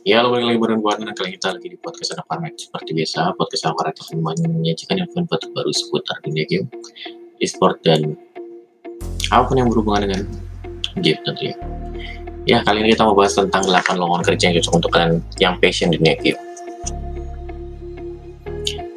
Ya, 0.00 0.24
lo 0.24 0.32
balik 0.32 0.56
lagi 0.56 0.58
bareng 0.64 0.80
gue 0.80 0.92
dan 0.96 1.12
kali 1.12 1.36
kita 1.36 1.52
lagi 1.52 1.68
di 1.68 1.76
podcast 1.76 2.16
anak 2.16 2.56
Seperti 2.56 2.96
biasa, 2.96 3.36
podcast 3.36 3.68
Parmek 3.68 4.00
akan 4.00 4.16
menyajikan 4.48 4.96
info 4.96 5.20
baru 5.28 5.68
seputar 5.76 6.16
dunia 6.24 6.48
game, 6.48 6.64
e-sport, 7.36 7.84
dan 7.84 8.16
apa 9.28 9.44
pun 9.44 9.60
yang 9.60 9.68
berhubungan 9.68 10.08
dengan 10.08 10.20
game 11.04 11.20
tentunya. 11.20 11.52
Ya, 12.48 12.64
kali 12.64 12.80
ini 12.80 12.96
kita 12.96 13.04
mau 13.04 13.12
bahas 13.12 13.36
tentang 13.36 13.60
8 13.68 14.00
lowongan 14.00 14.24
kerja 14.24 14.48
yang 14.48 14.54
cocok 14.64 14.72
untuk 14.80 14.90
kalian 14.96 15.20
yang 15.36 15.54
passion 15.60 15.92
di 15.92 16.00
dunia 16.00 16.16
game. 16.16 16.40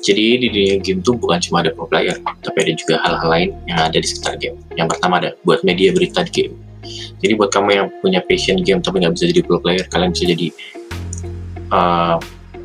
Jadi 0.07 0.25
di 0.39 0.47
dunia 0.47 0.75
game 0.79 1.04
tuh 1.04 1.20
bukan 1.20 1.43
cuma 1.43 1.67
ada 1.67 1.75
pro 1.75 1.83
player, 1.83 2.15
tapi 2.47 2.57
ada 2.63 2.71
juga 2.79 3.04
hal-hal 3.04 3.27
lain 3.27 3.49
yang 3.67 3.91
ada 3.91 3.99
di 3.99 4.07
sekitar 4.07 4.39
game. 4.39 4.55
Yang 4.79 4.95
pertama 4.95 5.20
ada 5.20 5.35
buat 5.43 5.67
media 5.67 5.91
berita 5.91 6.23
di 6.23 6.31
game. 6.31 6.55
Jadi 7.20 7.35
buat 7.35 7.51
kamu 7.51 7.70
yang 7.75 7.88
punya 7.99 8.23
passion 8.23 8.59
game 8.63 8.79
tapi 8.79 9.04
nggak 9.04 9.20
bisa 9.20 9.27
jadi 9.35 9.41
pro 9.43 9.59
player, 9.59 9.83
kalian 9.91 10.15
bisa 10.15 10.31
jadi 10.31 10.47
uh, 11.73 12.15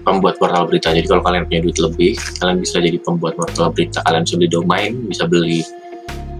pembuat 0.04 0.36
portal 0.36 0.68
berita. 0.68 0.92
Jadi 0.92 1.08
kalau 1.08 1.24
kalian 1.24 1.48
punya 1.48 1.60
duit 1.64 1.78
lebih, 1.80 2.12
kalian 2.40 2.58
bisa 2.60 2.76
jadi 2.78 2.98
pembuat 3.00 3.34
portal 3.34 3.72
berita. 3.72 4.04
Kalian 4.04 4.22
bisa 4.28 4.36
beli 4.36 4.50
domain, 4.52 4.92
bisa 5.08 5.24
beli 5.24 5.60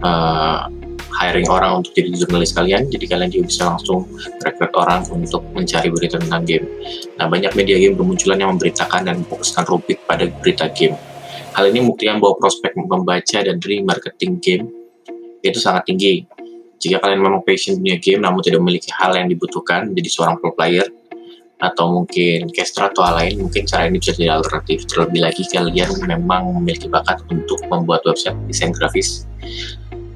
uh, 0.05 0.69
hiring 1.19 1.49
orang 1.51 1.83
untuk 1.83 1.93
jadi 1.97 2.13
jurnalis 2.13 2.53
kalian. 2.53 2.87
Jadi 2.93 3.05
kalian 3.09 3.29
juga 3.33 3.45
bisa 3.49 3.63
langsung 3.73 4.07
rekrut 4.45 4.73
orang 4.77 5.03
untuk 5.11 5.43
mencari 5.57 5.89
berita 5.89 6.21
tentang 6.21 6.45
game. 6.45 6.67
Nah 7.17 7.27
banyak 7.27 7.57
media 7.57 7.77
game 7.81 7.97
bermunculan 7.97 8.39
yang 8.39 8.51
memberitakan 8.55 9.09
dan 9.09 9.25
memfokuskan 9.25 9.65
rubik 9.67 9.99
pada 10.05 10.29
berita 10.29 10.69
game. 10.71 10.95
Hal 11.57 11.75
ini 11.75 11.83
membuktikan 11.83 12.23
bahwa 12.23 12.39
prospek 12.39 12.77
membaca 12.79 13.39
dan 13.43 13.59
marketing 13.83 14.39
game 14.39 14.65
itu 15.43 15.59
sangat 15.59 15.87
tinggi 15.91 16.27
jika 16.79 17.03
kalian 17.03 17.21
memang 17.23 17.43
passion 17.43 17.79
dunia 17.79 17.99
game 17.99 18.23
namun 18.23 18.43
tidak 18.43 18.63
memiliki 18.63 18.91
hal 18.95 19.15
yang 19.15 19.27
dibutuhkan 19.27 19.91
menjadi 19.91 20.09
seorang 20.11 20.39
pro 20.39 20.55
player 20.55 20.87
atau 21.59 22.03
mungkin 22.03 22.47
caster 22.55 22.87
atau 22.87 23.03
hal 23.03 23.19
lain, 23.19 23.47
mungkin 23.47 23.67
cara 23.67 23.91
ini 23.91 23.99
bisa 23.99 24.15
jadi 24.15 24.39
alternatif. 24.39 24.87
Terlebih 24.87 25.21
lagi 25.27 25.43
kalian 25.51 25.91
memang 26.07 26.55
memiliki 26.63 26.87
bakat 26.87 27.19
untuk 27.31 27.59
membuat 27.67 28.07
website 28.07 28.39
desain 28.47 28.71
grafis 28.71 29.27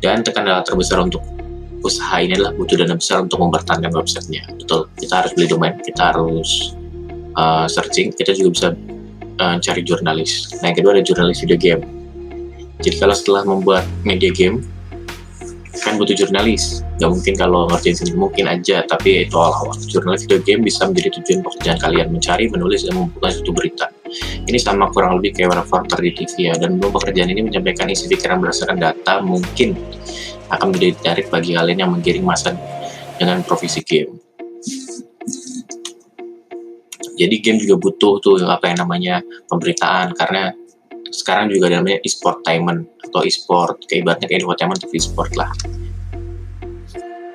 dan 0.02 0.22
tekanan 0.22 0.62
terbesar 0.62 1.02
untuk 1.02 1.22
usaha 1.82 2.22
ini 2.22 2.38
adalah 2.38 2.54
butuh 2.54 2.78
dana 2.78 2.94
besar 2.94 3.26
untuk 3.26 3.42
mempertahankan 3.42 3.90
websitenya. 3.90 4.46
Betul, 4.54 4.86
kita 4.98 5.14
harus 5.22 5.34
beli 5.34 5.46
domain, 5.50 5.74
kita 5.82 6.14
harus 6.14 6.78
uh, 7.34 7.66
searching, 7.66 8.14
kita 8.14 8.38
juga 8.38 8.50
bisa 8.54 8.68
uh, 9.42 9.56
cari 9.58 9.82
jurnalis. 9.82 10.50
Nah 10.62 10.70
yang 10.70 10.78
kedua 10.78 10.94
ada 10.98 11.02
jurnalis 11.02 11.42
video 11.42 11.58
game. 11.58 11.82
Jadi 12.82 12.98
kalau 12.98 13.14
setelah 13.14 13.42
membuat 13.46 13.86
media 14.02 14.30
game, 14.34 14.62
kan 15.80 15.96
butuh 15.96 16.12
jurnalis. 16.12 16.84
Nggak 17.00 17.10
mungkin 17.16 17.34
kalau 17.40 17.64
ngerjain 17.72 17.96
sendiri. 17.96 18.16
Mungkin 18.20 18.44
aja 18.44 18.84
tapi 18.84 19.24
itu 19.24 19.32
awal-awal. 19.32 19.72
Jurnalis 19.88 20.28
video 20.28 20.40
game 20.44 20.60
bisa 20.68 20.84
menjadi 20.84 21.16
tujuan 21.16 21.40
pekerjaan 21.40 21.78
kalian. 21.80 22.06
Mencari 22.12 22.44
menulis 22.52 22.84
dan 22.84 23.00
membuka 23.00 23.32
suatu 23.32 23.52
berita. 23.56 23.88
Ini 24.44 24.58
sama 24.60 24.92
kurang 24.92 25.16
lebih 25.16 25.32
kayak 25.32 25.64
reporter 25.64 25.96
di 26.04 26.12
TV 26.12 26.52
ya. 26.52 26.54
Dan 26.60 26.76
belum 26.76 26.92
pekerjaan 27.00 27.32
ini 27.32 27.40
menyampaikan 27.48 27.88
isi 27.88 28.04
pikiran 28.12 28.44
berdasarkan 28.44 28.76
data 28.76 29.24
mungkin 29.24 29.72
akan 30.52 30.76
menjadi 30.76 30.92
tarik 31.00 31.26
bagi 31.32 31.56
kalian 31.56 31.78
yang 31.80 31.90
menggiring 31.96 32.26
masa 32.28 32.52
dengan 33.16 33.40
profesi 33.40 33.80
game. 33.80 34.12
Jadi 37.16 37.34
game 37.40 37.60
juga 37.60 37.80
butuh 37.80 38.20
tuh 38.20 38.36
apa 38.44 38.68
yang 38.68 38.84
namanya 38.84 39.24
pemberitaan. 39.48 40.12
Karena 40.12 40.52
sekarang 41.08 41.48
juga 41.48 41.72
ada 41.72 41.80
namanya 41.80 42.00
e-sportainment 42.04 42.91
atau 43.12 43.28
e-sport 43.28 43.76
kayak 43.84 44.08
ibaratnya 44.08 44.26
kayak 44.32 44.40
infotainment 44.40 44.80
tapi 44.80 44.96
e-sport 44.96 45.30
lah. 45.36 45.52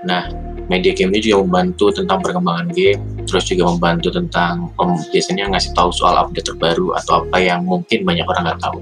Nah 0.09 0.33
media 0.67 0.92
game 0.92 1.16
ini 1.16 1.23
juga 1.23 1.45
membantu 1.45 1.94
tentang 1.95 2.20
perkembangan 2.20 2.67
game 2.73 3.00
terus 3.30 3.45
juga 3.47 3.70
membantu 3.70 4.09
tentang 4.11 4.72
um, 4.81 4.98
biasanya 5.14 5.48
ngasih 5.53 5.72
tahu 5.78 5.94
soal 5.94 6.17
update 6.17 6.48
terbaru 6.48 6.95
atau 6.95 7.23
apa 7.23 7.38
yang 7.39 7.64
mungkin 7.64 8.03
banyak 8.03 8.25
orang 8.25 8.52
nggak 8.52 8.61
tahu. 8.64 8.80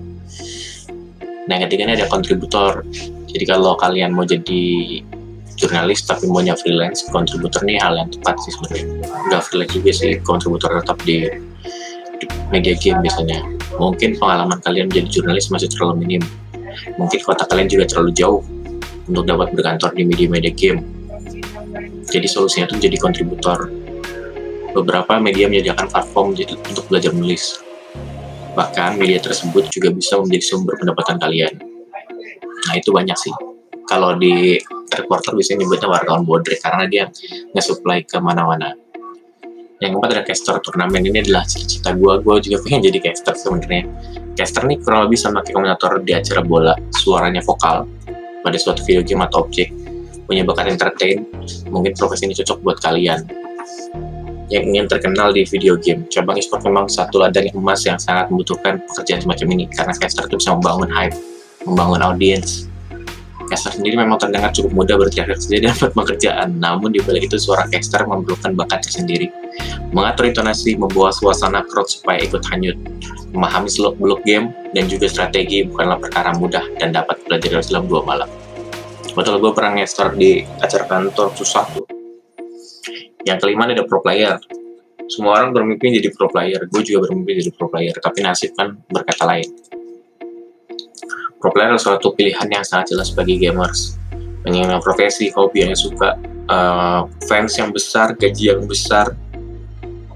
Nah 1.46 1.54
yang 1.60 1.70
ketiga 1.70 1.92
ini 1.92 1.94
ada 2.02 2.08
kontributor. 2.10 2.82
Jadi 3.30 3.44
kalau 3.44 3.76
kalian 3.76 4.16
mau 4.16 4.24
jadi 4.24 5.04
jurnalis 5.56 6.04
tapi 6.04 6.28
maunya 6.28 6.56
freelance 6.56 7.08
kontributor 7.12 7.64
nih 7.64 7.80
hal 7.80 7.96
yang 8.00 8.10
tepat 8.12 8.40
sih 8.44 8.52
sebenarnya. 8.56 8.86
Nggak 9.30 9.42
freelance 9.46 9.74
juga 9.76 9.92
sih 9.92 10.12
kontributor 10.24 10.70
tetap 10.80 10.98
di 11.04 11.28
media 12.50 12.74
game 12.80 13.02
biasanya. 13.04 13.44
Mungkin 13.76 14.16
pengalaman 14.16 14.62
kalian 14.64 14.88
menjadi 14.88 15.20
jurnalis 15.20 15.52
masih 15.52 15.68
terlalu 15.68 16.06
minim. 16.06 16.24
Mungkin 16.96 17.20
kota 17.24 17.44
kalian 17.48 17.68
juga 17.68 17.86
terlalu 17.90 18.12
jauh 18.16 18.42
untuk 19.06 19.24
dapat 19.26 19.54
berkantor 19.54 19.94
di 19.94 20.04
media-media 20.06 20.52
game. 20.54 20.82
Jadi 22.10 22.28
solusinya 22.30 22.70
itu 22.70 22.78
menjadi 22.78 22.98
kontributor. 23.02 23.60
Beberapa 24.76 25.18
media 25.24 25.48
menyediakan 25.48 25.88
platform 25.88 26.36
untuk 26.36 26.86
belajar 26.92 27.16
menulis. 27.16 27.64
Bahkan 28.56 29.00
media 29.00 29.20
tersebut 29.20 29.68
juga 29.72 29.92
bisa 29.92 30.20
menjadi 30.20 30.44
sumber 30.56 30.76
pendapatan 30.80 31.20
kalian. 31.20 31.54
Nah 32.42 32.74
itu 32.76 32.92
banyak 32.92 33.16
sih. 33.16 33.34
Kalau 33.86 34.18
di 34.18 34.58
reporter 34.96 35.36
biasanya 35.36 35.64
nyebutnya 35.64 35.88
wartawan 35.92 36.24
bodrek 36.24 36.60
karena 36.64 36.88
dia 36.88 37.04
nge-supply 37.54 38.04
ke 38.08 38.18
mana-mana 38.18 38.74
yang 39.84 40.00
keempat 40.00 40.10
ada 40.16 40.24
caster 40.24 40.56
turnamen 40.64 41.04
ini 41.04 41.20
adalah 41.20 41.44
cita-cita 41.44 41.92
gue 41.92 42.14
gue 42.24 42.36
juga 42.48 42.58
pengen 42.64 42.88
jadi 42.88 43.00
caster 43.12 43.36
sebenarnya. 43.36 43.84
Caster 44.36 44.64
nih 44.68 44.80
kurang 44.80 45.08
lebih 45.08 45.20
sama 45.20 45.44
kayak 45.44 45.56
komentator 45.60 46.00
di 46.00 46.12
acara 46.16 46.42
bola 46.44 46.74
suaranya 46.96 47.44
vokal. 47.44 47.84
Pada 48.40 48.58
suatu 48.62 48.86
video 48.88 49.04
game 49.04 49.26
atau 49.28 49.44
objek. 49.44 49.74
Punya 50.24 50.48
bakat 50.48 50.72
entertain. 50.72 51.28
Mungkin 51.68 51.92
profesi 51.98 52.24
ini 52.24 52.36
cocok 52.40 52.58
buat 52.64 52.78
kalian. 52.80 53.28
Yang 54.48 54.64
ingin 54.72 54.86
terkenal 54.88 55.36
di 55.36 55.44
video 55.44 55.76
game. 55.76 56.08
Cabang 56.08 56.40
e-sport 56.40 56.64
memang 56.64 56.88
satu 56.88 57.20
ladang 57.20 57.52
emas 57.52 57.84
yang 57.84 58.00
sangat 58.00 58.32
membutuhkan 58.32 58.80
pekerjaan 58.94 59.28
semacam 59.28 59.48
ini. 59.60 59.66
Karena 59.76 59.92
caster 59.98 60.24
itu 60.30 60.40
bisa 60.40 60.56
membangun 60.56 60.88
hype 60.88 61.18
membangun 61.66 62.02
audience. 62.06 62.70
Caster 63.46 63.78
sendiri 63.78 63.98
memang 63.98 64.18
terdengar 64.18 64.50
cukup 64.54 64.72
mudah 64.74 64.96
berteriak 64.98 65.38
saja 65.38 65.62
dapat 65.70 65.92
pekerjaan, 65.94 66.58
namun 66.58 66.94
di 66.94 67.02
balik 67.04 67.30
itu 67.30 67.38
suara 67.38 67.70
caster 67.70 68.06
memerlukan 68.06 68.58
bakat 68.58 68.86
tersendiri. 68.90 69.30
Mengatur 69.96 70.28
intonasi, 70.28 70.76
membawa 70.76 71.14
suasana 71.14 71.64
crowd 71.64 71.88
supaya 71.88 72.20
ikut 72.24 72.44
hanyut. 72.52 72.76
Memahami 73.32 73.72
seluk-beluk 73.72 74.24
game 74.28 74.52
dan 74.76 74.88
juga 74.92 75.08
strategi 75.08 75.64
bukanlah 75.68 76.00
perkara 76.00 76.36
mudah 76.36 76.64
dan 76.80 76.92
dapat 76.92 77.20
belajar 77.24 77.64
dalam 77.64 77.88
dua 77.88 78.02
malam. 78.04 78.30
Betul 79.16 79.40
gue 79.40 79.52
pernah 79.56 79.80
ngestar 79.80 80.16
di 80.16 80.44
acara 80.60 80.84
kantor 80.88 81.32
susah 81.40 81.64
tuh. 81.72 81.88
Yang 83.24 83.38
kelima 83.48 83.68
ada 83.72 83.88
pro 83.88 84.04
player. 84.04 84.36
Semua 85.06 85.38
orang 85.38 85.54
bermimpi 85.54 86.02
jadi 86.02 86.10
pro 86.12 86.28
player, 86.28 86.66
gue 86.66 86.82
juga 86.82 87.08
bermimpi 87.08 87.46
jadi 87.46 87.52
pro 87.54 87.70
player, 87.70 87.94
tapi 88.02 88.26
nasib 88.26 88.58
kan 88.58 88.74
berkata 88.90 89.24
lain 89.24 89.46
pro 91.46 91.54
player 91.54 91.78
adalah 91.78 91.86
suatu 91.94 92.10
pilihan 92.18 92.50
yang 92.50 92.66
sangat 92.66 92.98
jelas 92.98 93.14
bagi 93.14 93.38
gamers 93.38 94.02
menyenangkan 94.50 94.82
profesi, 94.82 95.30
hobi 95.34 95.62
yang 95.62 95.78
suka, 95.78 96.18
uh, 96.50 97.06
fans 97.30 97.54
yang 97.58 97.70
besar, 97.70 98.14
gaji 98.18 98.54
yang 98.54 98.66
besar, 98.66 99.14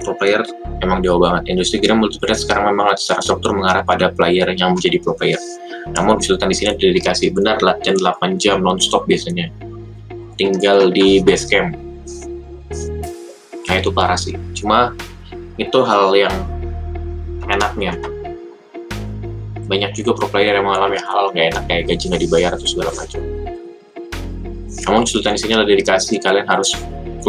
pro 0.01 0.15
player 0.15 0.41
emang 0.81 1.03
jauh 1.03 1.19
banget. 1.19 1.51
Industri 1.51 1.83
game 1.83 1.99
multiplayer 1.99 2.35
sekarang 2.35 2.73
memang 2.73 2.95
secara 2.95 3.21
struktur 3.23 3.55
mengarah 3.55 3.83
pada 3.83 4.11
player 4.11 4.47
yang 4.55 4.73
menjadi 4.73 4.97
pro 5.03 5.13
player. 5.15 5.39
Namun 5.95 6.19
kesulitan 6.19 6.49
di 6.51 6.55
sini 6.55 6.69
dedikasi 6.75 7.31
benar 7.33 7.59
latihan 7.59 7.97
8 7.97 8.39
jam 8.41 8.63
nonstop 8.63 9.05
biasanya. 9.05 9.51
Tinggal 10.39 10.89
di 10.95 11.19
base 11.19 11.45
camp. 11.47 11.75
Nah 13.67 13.75
itu 13.77 13.89
parah 13.91 14.17
sih. 14.17 14.33
Cuma 14.55 14.95
itu 15.59 15.79
hal 15.83 16.15
yang 16.15 16.35
enaknya 17.51 17.97
banyak 19.69 19.93
juga 19.93 20.17
pro 20.17 20.27
player 20.33 20.57
yang 20.57 20.65
mengalami 20.65 20.97
hal 20.97 21.29
nggak 21.29 21.45
enak 21.53 21.63
kayak 21.69 21.83
gaji 21.93 22.03
nggak 22.09 22.23
dibayar 22.25 22.51
atau 22.57 22.65
segala 22.65 22.89
macam. 22.97 23.21
Namun 24.89 25.05
kesulitan 25.05 25.37
di 25.37 25.39
sini 25.45 25.53
adalah 25.53 25.69
dedikasi 25.69 26.17
kalian 26.17 26.47
harus 26.49 26.73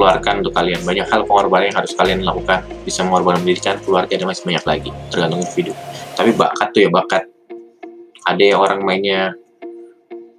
keluarkan 0.01 0.41
untuk 0.41 0.57
kalian. 0.57 0.81
Banyak 0.81 1.07
hal 1.13 1.29
pengorbanan 1.29 1.69
yang 1.69 1.79
harus 1.85 1.93
kalian 1.93 2.25
lakukan. 2.25 2.65
Bisa 2.89 3.05
mengorbankan 3.05 3.45
pendidikan, 3.45 3.77
keluarga, 3.85 4.17
dan 4.17 4.25
masih 4.25 4.49
banyak 4.49 4.65
lagi. 4.65 4.91
Tergantung 5.13 5.45
individu. 5.45 5.77
Tapi 6.17 6.33
bakat 6.33 6.69
tuh 6.73 6.81
ya 6.81 6.89
bakat. 6.89 7.29
Ada 8.25 8.43
yang 8.57 8.59
orang 8.65 8.81
mainnya 8.81 9.37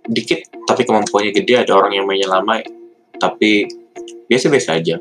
dikit, 0.10 0.50
tapi 0.66 0.81
kemampuannya 0.81 1.30
gede. 1.38 1.62
Ada 1.62 1.78
orang 1.78 1.94
yang 1.94 2.10
mainnya 2.10 2.34
lama, 2.34 2.58
tapi 3.22 3.69
biasa-biasa 4.25 4.81
aja 4.81 4.98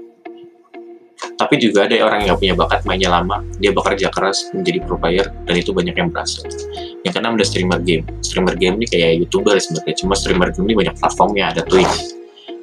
tapi 1.41 1.57
juga 1.57 1.89
ada 1.89 1.97
orang 2.05 2.29
yang 2.29 2.37
punya 2.37 2.53
bakat 2.53 2.85
mainnya 2.85 3.09
lama, 3.13 3.41
dia 3.57 3.73
bekerja 3.73 4.13
keras 4.13 4.53
menjadi 4.53 4.85
pro 4.85 5.01
player, 5.01 5.33
dan 5.49 5.55
itu 5.57 5.73
banyak 5.73 5.97
yang 5.97 6.13
berhasil. 6.13 6.45
Yang 7.01 7.13
keenam 7.17 7.33
ada 7.37 7.47
streamer 7.49 7.81
game. 7.81 8.05
Streamer 8.21 8.57
game 8.61 8.77
ini 8.81 8.87
kayak 8.89 9.25
youtuber 9.25 9.57
sebenarnya, 9.57 9.95
cuma 10.05 10.15
streamer 10.17 10.53
game 10.53 10.69
ini 10.69 10.77
banyak 10.85 10.95
platformnya, 11.01 11.45
ada 11.57 11.63
Twitch, 11.65 12.13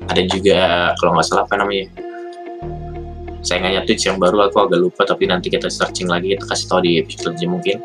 ada 0.08 0.22
juga 0.28 0.92
kalau 1.00 1.16
nggak 1.16 1.28
salah 1.28 1.44
apa 1.44 1.56
namanya, 1.60 1.86
saya 3.44 3.64
nggak 3.64 3.88
Twitch 3.88 4.08
yang 4.08 4.20
baru 4.20 4.52
aku 4.52 4.68
agak 4.68 4.80
lupa 4.84 5.02
tapi 5.08 5.24
nanti 5.28 5.48
kita 5.48 5.72
searching 5.72 6.12
lagi 6.12 6.36
kita 6.36 6.44
kasih 6.48 6.66
tahu 6.68 6.80
di 6.84 6.92
episode 7.00 7.36
aja 7.40 7.48
mungkin. 7.48 7.78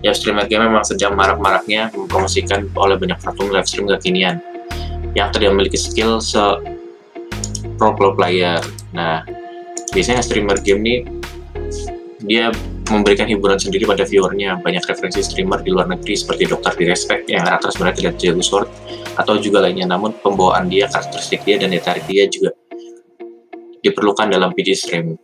Ya 0.00 0.16
streamer 0.16 0.48
game 0.48 0.66
memang 0.66 0.82
sedang 0.82 1.14
marak-maraknya 1.14 1.92
mempromosikan 1.94 2.66
oleh 2.74 2.96
banyak 2.98 3.18
platform 3.20 3.54
live 3.54 3.68
stream 3.68 3.86
kekinian 3.86 4.42
yang 5.12 5.28
tidak 5.30 5.52
memiliki 5.52 5.76
skill 5.78 6.18
se 6.18 6.40
pro 7.76 7.92
pro 7.94 8.16
player. 8.16 8.58
Nah 8.96 9.22
biasanya 9.92 10.24
streamer 10.24 10.56
game 10.64 10.80
nih 10.80 10.98
dia 12.24 12.48
memberikan 12.92 13.24
hiburan 13.24 13.56
sendiri 13.56 13.88
pada 13.88 14.04
viewernya. 14.04 14.60
Banyak 14.60 14.84
referensi 14.84 15.24
streamer 15.24 15.64
di 15.64 15.72
luar 15.72 15.88
negeri 15.88 16.12
seperti 16.12 16.52
Dr. 16.52 16.76
Direspect 16.76 17.24
yang 17.32 17.48
rata 17.48 17.72
sebenarnya 17.72 17.96
tidak 18.04 18.14
jago 18.20 18.44
sword 18.44 18.68
atau 19.16 19.40
juga 19.40 19.64
lainnya. 19.64 19.88
Namun 19.88 20.12
pembawaan 20.20 20.68
dia, 20.68 20.86
karakteristik 20.92 21.42
dia, 21.48 21.56
dan 21.56 21.72
daya 21.72 22.00
dia 22.04 22.28
juga 22.28 22.52
diperlukan 23.80 24.28
dalam 24.28 24.52
PG 24.52 24.68
stream. 24.76 25.16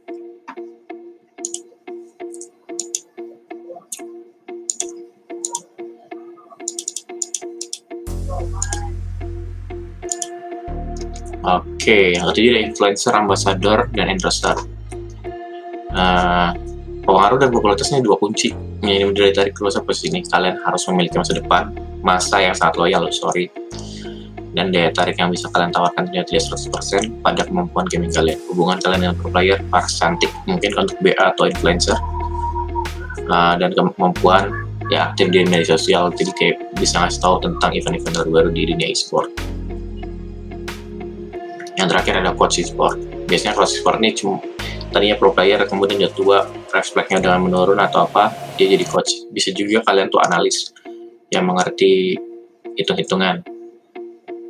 Oke, 11.48 12.12
yang 12.12 12.28
ketiga 12.28 12.60
influencer, 12.60 13.16
ambassador, 13.16 13.88
dan 13.96 14.12
endorser. 14.12 14.52
Nah, 15.88 16.52
pengaruh 17.08 17.40
dan 17.40 17.48
popularitasnya 17.48 18.04
dua 18.04 18.20
kunci. 18.20 18.52
Yang 18.84 18.92
ini 18.92 19.04
menjadi 19.08 19.30
tarik 19.32 19.56
keluar 19.56 19.72
posisi 19.80 20.12
ini, 20.12 20.20
kalian 20.28 20.60
harus 20.60 20.84
memiliki 20.92 21.16
masa 21.16 21.32
depan, 21.32 21.72
masa 22.04 22.36
yang 22.44 22.52
sangat 22.52 22.76
loyal, 22.76 23.08
sorry, 23.08 23.48
dan 24.52 24.68
daya 24.68 24.92
tarik 24.92 25.16
yang 25.16 25.32
bisa 25.32 25.48
kalian 25.48 25.72
tawarkan 25.72 26.04
tidak 26.12 26.28
100% 26.28 27.24
pada 27.24 27.48
kemampuan 27.48 27.88
gaming 27.88 28.12
kalian. 28.12 28.36
Hubungan 28.52 28.76
kalian 28.84 29.00
dengan 29.08 29.16
pro 29.16 29.32
player, 29.32 29.56
para 29.72 29.88
cantik, 29.88 30.28
mungkin 30.44 30.76
untuk 30.76 31.00
BA 31.00 31.16
atau 31.16 31.48
influencer, 31.48 31.96
uh, 33.32 33.56
dan 33.56 33.72
kemampuan 33.72 34.52
ya 34.92 35.08
aktif 35.12 35.32
di 35.32 35.48
media 35.48 35.64
sosial, 35.64 36.12
jadi 36.12 36.32
kayak 36.36 36.56
bisa 36.76 37.00
ngasih 37.00 37.20
tahu 37.24 37.40
tentang 37.40 37.72
event-event 37.72 38.14
terbaru 38.20 38.52
di 38.52 38.68
dunia 38.68 38.88
e-sport. 38.92 39.32
Yang 41.80 41.88
terakhir 41.88 42.14
ada 42.20 42.36
coach 42.36 42.60
e-sport. 42.60 43.00
Biasanya 43.28 43.56
coach 43.56 43.80
e-sport 43.80 43.96
ini 44.00 44.12
cuma 44.12 44.40
tadinya 44.92 45.16
pro 45.16 45.32
player, 45.32 45.60
kemudian 45.68 46.00
dia 46.00 46.10
tua, 46.16 46.48
refleksnya 46.72 47.18
dengan 47.22 47.44
menurun 47.44 47.78
atau 47.80 48.06
apa, 48.06 48.32
dia 48.56 48.68
jadi 48.68 48.84
coach. 48.84 49.28
Bisa 49.32 49.52
juga 49.52 49.84
kalian 49.86 50.08
tuh 50.12 50.20
analis 50.22 50.72
yang 51.32 51.44
mengerti 51.44 52.16
hitung-hitungan 52.78 53.44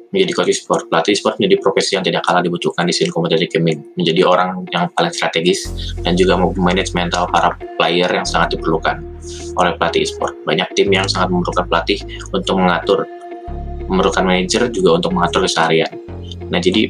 menjadi 0.09 0.33
coach 0.41 0.51
e-sport. 0.53 0.89
Pelatih 0.89 1.13
e-sport 1.13 1.37
menjadi 1.37 1.57
profesi 1.61 1.97
yang 1.97 2.05
tidak 2.05 2.25
kalah 2.25 2.41
dibutuhkan 2.41 2.89
di 2.89 2.93
scene 2.97 3.13
kompetitif 3.13 3.53
gaming. 3.53 3.85
Menjadi 3.97 4.25
orang 4.25 4.65
yang 4.73 4.89
paling 4.97 5.13
strategis 5.13 5.69
dan 6.01 6.17
juga 6.17 6.41
memanage 6.41 6.97
mental 6.97 7.29
para 7.29 7.55
player 7.77 8.09
yang 8.09 8.25
sangat 8.25 8.57
diperlukan 8.57 9.05
oleh 9.61 9.73
pelatih 9.77 10.09
e-sport. 10.09 10.33
Banyak 10.49 10.73
tim 10.73 10.89
yang 10.89 11.05
sangat 11.09 11.29
memerlukan 11.33 11.65
pelatih 11.69 12.01
untuk 12.33 12.57
mengatur, 12.57 13.05
memerlukan 13.89 14.25
manajer 14.25 14.73
juga 14.73 14.97
untuk 14.97 15.13
mengatur 15.13 15.45
keseharian. 15.45 15.93
Nah, 16.49 16.61
jadi 16.61 16.89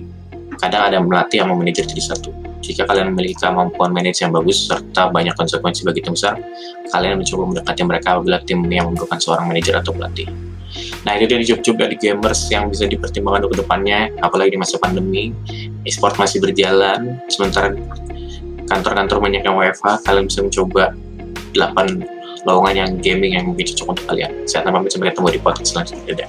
kadang 0.58 0.82
ada 0.90 0.98
melatih 1.02 1.42
yang 1.42 1.50
memanajer 1.50 1.86
jadi 1.86 2.14
satu. 2.14 2.47
Jika 2.58 2.84
kalian 2.84 3.14
memiliki 3.14 3.38
kemampuan 3.38 3.94
manage 3.94 4.20
yang 4.20 4.34
bagus 4.34 4.66
serta 4.66 5.08
banyak 5.14 5.32
konsekuensi 5.38 5.86
bagi 5.86 6.02
tim 6.02 6.14
besar, 6.18 6.36
kalian 6.90 7.22
mencoba 7.22 7.42
mendekati 7.54 7.82
mereka 7.86 8.18
apabila 8.18 8.38
tim 8.42 8.66
yang 8.66 8.90
memerlukan 8.90 9.18
seorang 9.18 9.46
manajer 9.46 9.78
atau 9.78 9.94
pelatih. 9.94 10.26
Nah 11.06 11.16
itu 11.16 11.24
dia 11.30 11.54
job-job 11.54 11.80
dari 11.80 11.96
gamers 11.96 12.50
yang 12.52 12.68
bisa 12.68 12.84
dipertimbangkan 12.84 13.46
untuk 13.46 13.56
ke 13.56 13.58
depannya, 13.64 14.12
apalagi 14.20 14.54
di 14.54 14.60
masa 14.60 14.76
pandemi, 14.76 15.32
e-sport 15.86 16.18
masih 16.20 16.42
berjalan, 16.44 17.16
sementara 17.32 17.72
kantor-kantor 18.68 19.16
banyak 19.22 19.42
yang 19.46 19.56
WFH, 19.56 20.04
kalian 20.04 20.24
bisa 20.28 20.40
mencoba 20.44 20.92
8 21.56 22.44
lowongan 22.44 22.74
yang 22.76 22.90
gaming 23.00 23.32
yang 23.34 23.44
mungkin 23.48 23.64
cocok 23.72 23.96
untuk 23.96 24.04
kalian. 24.12 24.30
Saya 24.44 24.68
pamit 24.68 24.92
sampai 24.92 25.10
ketemu 25.10 25.28
di 25.34 25.40
podcast 25.40 25.68
selanjutnya. 25.72 26.28